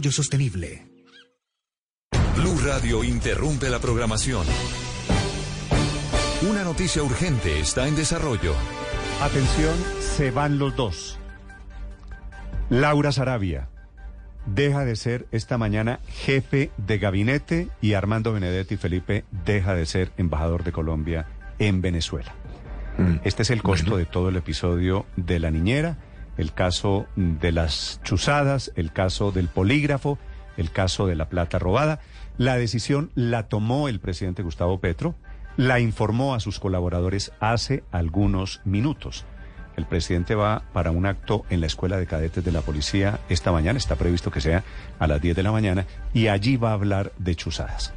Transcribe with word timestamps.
sostenible. 0.00 0.88
Blue 2.36 2.58
Radio 2.64 3.04
interrumpe 3.04 3.68
la 3.68 3.78
programación. 3.78 4.46
Una 6.50 6.64
noticia 6.64 7.02
urgente 7.02 7.60
está 7.60 7.86
en 7.86 7.94
desarrollo. 7.94 8.54
Atención, 9.20 9.74
se 10.00 10.30
van 10.30 10.58
los 10.58 10.74
dos. 10.74 11.18
Laura 12.70 13.12
Sarabia 13.12 13.68
deja 14.46 14.84
de 14.84 14.96
ser 14.96 15.26
esta 15.30 15.56
mañana 15.58 16.00
jefe 16.08 16.72
de 16.78 16.98
gabinete 16.98 17.68
y 17.80 17.92
Armando 17.92 18.32
Benedetti 18.32 18.76
Felipe 18.76 19.24
deja 19.44 19.74
de 19.74 19.86
ser 19.86 20.10
embajador 20.16 20.64
de 20.64 20.72
Colombia 20.72 21.26
en 21.58 21.80
Venezuela. 21.82 22.34
Mm. 22.98 23.16
Este 23.24 23.42
es 23.42 23.50
el 23.50 23.62
costo 23.62 23.98
de 23.98 24.06
todo 24.06 24.30
el 24.30 24.36
episodio 24.36 25.06
de 25.16 25.38
la 25.38 25.50
niñera 25.50 25.98
el 26.36 26.52
caso 26.52 27.06
de 27.16 27.52
las 27.52 28.00
chuzadas, 28.04 28.72
el 28.76 28.92
caso 28.92 29.32
del 29.32 29.48
polígrafo, 29.48 30.18
el 30.56 30.70
caso 30.70 31.06
de 31.06 31.16
la 31.16 31.28
plata 31.28 31.58
robada. 31.58 32.00
La 32.38 32.56
decisión 32.56 33.10
la 33.14 33.48
tomó 33.48 33.88
el 33.88 34.00
presidente 34.00 34.42
Gustavo 34.42 34.80
Petro, 34.80 35.14
la 35.56 35.80
informó 35.80 36.34
a 36.34 36.40
sus 36.40 36.58
colaboradores 36.58 37.32
hace 37.40 37.84
algunos 37.90 38.60
minutos. 38.64 39.26
El 39.76 39.86
presidente 39.86 40.34
va 40.34 40.64
para 40.72 40.90
un 40.90 41.06
acto 41.06 41.44
en 41.48 41.60
la 41.60 41.66
Escuela 41.66 41.96
de 41.96 42.06
Cadetes 42.06 42.44
de 42.44 42.52
la 42.52 42.60
Policía 42.60 43.20
esta 43.28 43.52
mañana, 43.52 43.78
está 43.78 43.96
previsto 43.96 44.30
que 44.30 44.42
sea 44.42 44.64
a 44.98 45.06
las 45.06 45.20
10 45.20 45.36
de 45.36 45.42
la 45.42 45.52
mañana, 45.52 45.86
y 46.12 46.28
allí 46.28 46.56
va 46.56 46.70
a 46.70 46.74
hablar 46.74 47.12
de 47.18 47.34
chuzadas. 47.36 47.94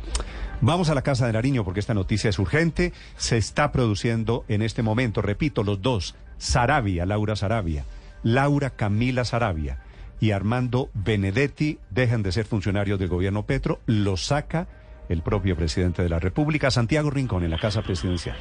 Vamos 0.62 0.90
a 0.90 0.96
la 0.96 1.02
Casa 1.02 1.28
de 1.28 1.34
Nariño 1.34 1.66
porque 1.66 1.82
esta 1.82 1.94
noticia 1.94 2.30
es 2.30 2.40
urgente, 2.40 2.94
se 3.18 3.38
está 3.38 3.74
produciendo 3.74 4.46
en 4.48 4.62
este 4.62 4.84
momento, 4.84 5.22
repito, 5.22 5.64
los 5.64 5.82
dos, 5.82 6.16
Sarabia, 6.38 7.06
Laura 7.06 7.36
Sarabia 7.36 7.84
Laura 8.26 8.72
Camila 8.72 9.24
Sarabia 9.24 9.78
y 10.20 10.32
Armando 10.32 10.90
Benedetti 10.96 11.78
dejan 11.92 12.24
de 12.24 12.32
ser 12.32 12.46
funcionarios 12.46 12.98
del 12.98 13.08
gobierno 13.08 13.46
Petro, 13.46 13.82
lo 13.86 14.18
saca 14.18 14.68
el 15.10 15.22
propio 15.22 15.56
presidente 15.56 16.02
de 16.02 16.10
la 16.10 16.18
República, 16.18 16.72
Santiago 16.72 17.12
Rincón, 17.12 17.44
en 17.44 17.52
la 17.52 17.60
Casa 17.60 17.84
Presidencial. 17.84 18.36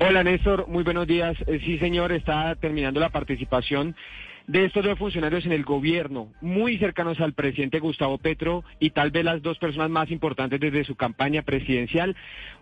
Hola 0.00 0.24
Néstor, 0.24 0.66
muy 0.66 0.82
buenos 0.82 1.06
días. 1.06 1.36
Eh, 1.46 1.60
sí 1.64 1.78
señor, 1.78 2.10
está 2.10 2.56
terminando 2.56 2.98
la 2.98 3.10
participación 3.10 3.94
de 4.46 4.66
estos 4.66 4.84
dos 4.84 4.98
funcionarios 4.98 5.46
en 5.46 5.52
el 5.52 5.64
gobierno, 5.64 6.28
muy 6.42 6.76
cercanos 6.78 7.18
al 7.20 7.32
presidente 7.32 7.78
Gustavo 7.78 8.18
Petro 8.18 8.62
y 8.78 8.90
tal 8.90 9.10
vez 9.10 9.24
las 9.24 9.40
dos 9.40 9.58
personas 9.58 9.88
más 9.88 10.10
importantes 10.10 10.60
desde 10.60 10.84
su 10.84 10.96
campaña 10.96 11.42
presidencial, 11.42 12.14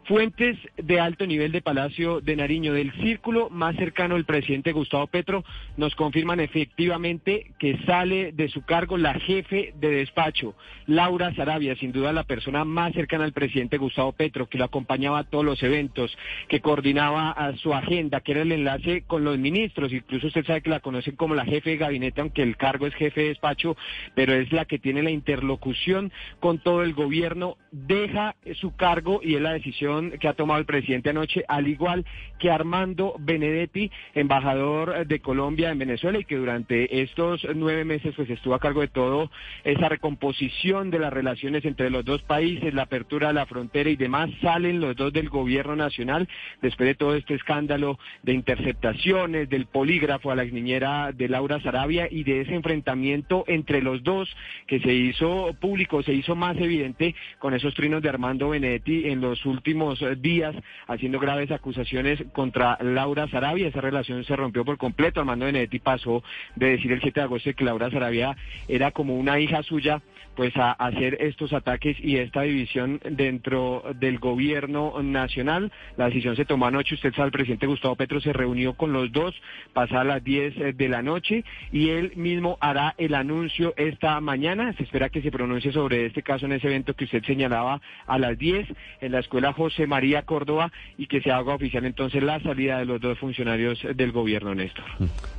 fuentes 0.05 0.57
de 0.77 1.01
alto 1.01 1.27
nivel 1.27 1.51
de 1.51 1.61
Palacio 1.61 2.21
de 2.21 2.37
Nariño, 2.37 2.73
del 2.73 2.93
círculo 3.01 3.51
más 3.51 3.75
cercano 3.77 4.15
al 4.15 4.25
presidente 4.25 4.73
Gustavo 4.73 5.09
Petro, 5.09 5.45
nos 5.77 5.95
confirman 5.97 6.41
efectivamente 6.41 7.51
que 7.59 7.79
sale 7.85 8.33
de 8.33 8.49
su 8.49 8.63
cargo 8.63 8.97
la 8.97 9.15
jefe 9.15 9.75
de 9.81 9.91
despacho, 9.91 10.55
Laura 10.87 11.35
Sarabia, 11.35 11.75
sin 11.77 11.93
duda 11.93 12.13
la 12.13 12.25
persona 12.25 12.65
más 12.65 12.93
cercana 12.93 13.25
al 13.25 13.33
presidente 13.33 13.79
Gustavo 13.79 14.13
Petro, 14.13 14.49
que 14.49 14.59
lo 14.59 14.65
acompañaba 14.65 15.21
a 15.21 15.25
todos 15.25 15.45
los 15.45 15.63
eventos, 15.63 16.17
que 16.49 16.61
coordinaba 16.61 17.31
a 17.31 17.57
su 17.57 17.75
agenda, 17.75 18.21
que 18.21 18.33
era 18.33 18.43
el 18.43 18.53
enlace 18.53 19.03
con 19.07 19.25
los 19.25 19.39
ministros, 19.39 19.93
incluso 19.93 20.29
usted 20.29 20.45
sabe 20.45 20.63
que 20.63 20.71
la 20.71 20.81
conocen 20.81 21.17
como 21.17 21.35
la 21.35 21.45
jefe 21.45 21.72
gabinete, 21.77 22.21
aunque 22.21 22.43
el 22.43 22.57
cargo 22.57 22.87
es 22.87 22.95
jefe 22.95 23.23
de 23.23 23.29
despacho, 23.29 23.77
pero 24.15 24.35
es 24.35 24.53
la 24.53 24.65
que 24.65 24.79
tiene 24.79 25.03
la 25.03 25.11
interlocución 25.11 26.13
con 26.41 26.59
todo 26.59 26.83
el 26.83 26.95
gobierno, 26.95 27.57
deja 27.71 28.35
su 28.55 28.75
cargo 28.77 29.21
y 29.23 29.35
es 29.35 29.41
la 29.41 29.53
decisión 29.53 30.13
que 30.19 30.29
ha 30.29 30.35
tomado 30.35 30.61
el 30.61 30.67
presidente 30.67 31.11
anoche, 31.11 31.45
al 31.49 31.69
igual 31.69 32.05
que 32.39 32.51
Armando 32.51 33.15
Benedetti, 33.19 33.91
embajador 34.15 35.07
de 35.07 35.21
Colombia 35.21 35.71
en 35.71 35.79
Venezuela 35.79 36.19
y 36.19 36.25
que 36.25 36.37
durante 36.37 37.03
estos 37.03 37.47
nueve 37.55 37.85
meses 37.85 38.15
pues 38.17 38.29
estuvo 38.31 38.55
a 38.55 38.61
cargo 38.61 38.81
de 38.81 38.89
todo 38.89 39.31
esa 39.65 39.89
recomposición 39.89 40.91
de 40.91 40.99
las 40.99 41.13
relaciones 41.13 41.65
entre 41.65 41.91
los 41.91 42.05
dos 42.05 42.23
países, 42.23 42.75
la 42.75 42.83
apertura 42.83 43.29
de 43.29 43.35
la 43.35 43.47
frontera 43.47 43.91
y 43.91 43.97
demás, 43.97 44.31
salen 44.41 44.81
los 44.81 44.97
dos 44.97 45.13
del 45.13 45.29
gobierno 45.29 45.77
nacional 45.77 46.29
después 46.61 46.89
de 46.89 46.95
todo 46.95 47.15
este 47.15 47.35
escándalo 47.35 47.99
de 48.23 48.33
interceptaciones, 48.33 49.49
del 49.49 49.67
polígrafo 49.67 50.31
a 50.31 50.37
la 50.37 50.45
niñera 50.45 51.13
de 51.13 51.29
Laura 51.29 51.61
Arabia 51.69 52.09
y 52.11 52.25
de 52.25 52.43
ese 52.43 52.55
enfrentamiento 52.55 53.45
entre 53.47 53.83
los 53.83 54.03
dos 54.03 54.29
que 54.67 54.81
se 54.81 54.93
hizo 54.93 55.55
público, 55.61 56.03
se 56.03 56.13
hizo 56.13 56.35
más 56.35 56.57
evidente 56.57 57.15
con 57.39 57.55
esos 57.55 57.75
trinos 57.75 58.03
de 58.03 58.09
Armando 58.09 58.51
Benedetti 58.51 59.09
en 59.09 59.21
los 59.21 59.45
últimos 59.47 60.01
eh, 60.03 60.17
días, 60.17 60.55
haciendo 60.87 61.19
graves 61.19 61.51
acusaciones 61.51 62.23
contra 62.33 62.79
Laura 62.81 63.29
Sarabia. 63.29 63.69
Esa 63.69 63.81
relación 63.81 64.25
se 64.25 64.37
rompió 64.37 64.65
por 64.65 64.79
completo. 64.79 65.21
Armando 65.21 65.47
Benedetti 65.47 65.79
pasó 65.79 66.23
de 66.57 66.71
decir 66.71 66.93
el 66.93 67.01
7 67.01 67.21
de 67.21 67.25
agosto 67.25 67.53
que 67.55 67.65
Laura 67.65 67.91
Sarabia 67.91 68.37
era 68.69 68.91
como 68.91 69.17
una 69.17 69.39
hija 69.41 69.63
suya, 69.63 70.03
pues 70.35 70.57
a 70.57 70.73
hacer 70.73 71.19
estos 71.21 71.53
ataques 71.53 71.97
y 72.01 72.17
esta 72.17 72.43
división 72.43 73.01
dentro 73.11 73.83
del 73.97 74.19
gobierno 74.19 75.03
nacional. 75.03 75.73
La 75.97 76.07
decisión 76.07 76.37
se 76.37 76.45
tomó 76.45 76.67
anoche. 76.67 76.95
Usted 76.95 77.13
sabe, 77.15 77.27
el 77.27 77.33
presidente 77.33 77.67
Gustavo 77.67 77.97
Petro 77.97 78.21
se 78.21 78.33
reunió 78.33 78.75
con 78.75 78.93
los 78.93 79.13
dos, 79.13 79.35
pasadas 79.73 80.07
las 80.07 80.25
10 80.25 80.57
eh, 80.57 80.73
de 80.73 80.89
la 80.89 81.03
noche 81.03 81.45
y 81.71 81.91
él 81.91 82.13
mismo 82.17 82.59
hará 82.61 82.95
el 82.99 83.15
anuncio 83.15 83.75
esta 83.77 84.21
mañana. 84.21 84.73
Se 84.75 84.85
espera 84.85 85.09
que 85.09 85.23
se 85.23 85.31
pronuncie 85.31 85.73
sobre 85.73 86.07
este 86.07 86.23
caso 86.23 86.47
en 86.47 86.53
ese 86.53 86.69
evento 86.69 86.95
que 86.95 87.05
usted 87.05 87.23
señalaba 87.25 87.81
a 88.07 88.19
las 88.19 88.39
10 88.39 88.69
en 89.01 89.13
la 89.13 89.21
Escuela 89.21 89.53
José 89.53 89.87
María 89.87 90.23
Córdoba 90.23 90.73
y 90.97 91.07
que 91.07 91.21
se 91.21 91.31
haga 91.31 91.55
oficial 91.55 91.85
entonces 91.85 92.23
la 92.23 92.41
salida 92.41 92.79
de 92.79 92.87
los 92.87 93.01
dos 93.01 93.19
funcionarios 93.19 93.79
del 93.95 94.13
gobierno, 94.13 94.55
Néstor. 94.55 94.85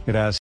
Gracias. 0.05 0.23